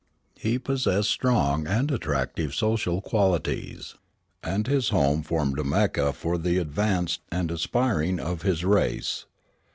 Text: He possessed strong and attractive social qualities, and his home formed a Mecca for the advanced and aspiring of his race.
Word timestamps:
He 0.35 0.57
possessed 0.57 1.11
strong 1.11 1.67
and 1.67 1.91
attractive 1.91 2.55
social 2.55 3.01
qualities, 3.01 3.93
and 4.41 4.65
his 4.65 4.89
home 4.89 5.21
formed 5.21 5.59
a 5.59 5.63
Mecca 5.63 6.11
for 6.11 6.39
the 6.39 6.57
advanced 6.57 7.21
and 7.31 7.51
aspiring 7.51 8.19
of 8.19 8.41
his 8.41 8.65
race. 8.65 9.27